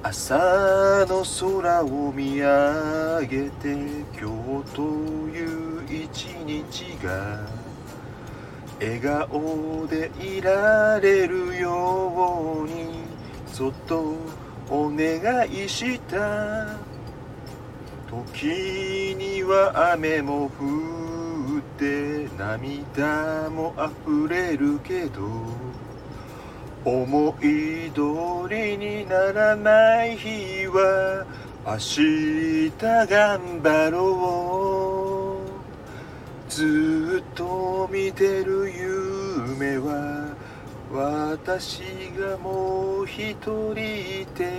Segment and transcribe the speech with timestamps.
[0.00, 3.72] 朝の空を見上げて
[4.18, 7.44] 今日という一日が
[8.80, 12.90] 笑顔でいられるように
[13.52, 14.14] そっと
[14.70, 16.76] お願いした。
[18.08, 25.28] 時には雨も降って涙も溢れるけど
[26.88, 31.26] 思い通りにならない日は
[31.66, 32.72] 明日
[33.06, 36.50] 頑張ろう。
[36.50, 40.34] ずっと見てる夢は
[40.90, 41.82] 私
[42.18, 44.50] がもう一人いて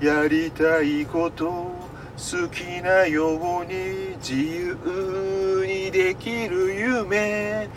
[0.00, 7.68] やりたいこと好きなように自由にできる夢。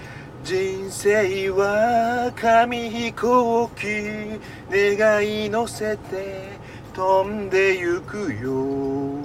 [0.46, 6.60] 人生は紙飛行機願い乗せて
[6.94, 9.18] 飛んでゆくよ。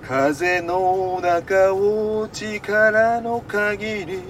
[0.00, 4.22] 風の中を力の限り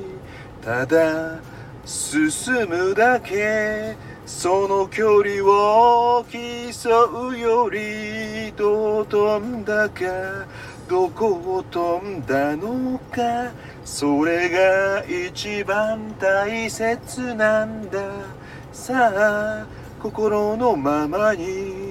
[0.62, 1.40] ただ
[1.84, 3.94] 進むだけ。
[4.24, 10.46] その距離を競うよりどう飛んだか。
[10.88, 13.52] どこを飛んだのか？
[13.84, 18.00] それが一番大切なんだ。
[18.72, 19.66] さあ
[20.02, 21.84] 心のままに。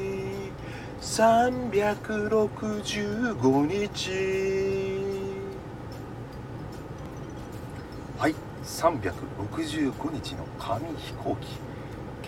[1.01, 4.11] 365日。
[8.17, 11.59] はい365日の紙飛行機。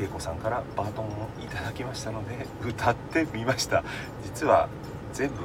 [0.03, 3.81] 恵子さんからバトンをいただきましたので歌ってみました。
[4.25, 4.67] 実は
[5.15, 5.35] 全部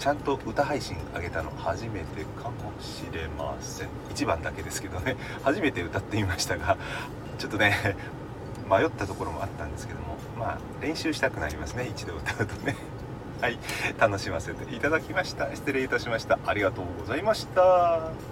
[0.00, 3.88] ちゃんと歌配信あげたの初めてかもしれません。
[4.12, 5.16] 1番だけですけどね。
[5.44, 6.76] 初めて歌ってみましたが
[7.38, 7.96] ちょっとね
[8.68, 11.86] 迷ったところもあったんですけどもまあ練習したくなりますね。
[11.86, 12.76] 一度歌うとね。
[13.40, 13.58] はい。
[13.98, 15.54] 楽しませていただきました。
[15.54, 16.40] 失礼いたしました。
[16.44, 18.29] ありがとうございました。